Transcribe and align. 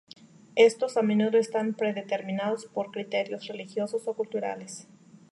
Estos 0.55 0.97
a 0.97 1.03
menudo 1.03 1.37
están 1.37 1.75
predeterminados 1.75 2.65
por 2.65 2.89
criterios 2.89 3.45
religiosos 3.45 4.07
o 4.07 4.15
culturales. 4.15 4.87